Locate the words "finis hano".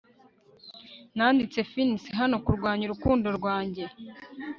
1.71-2.35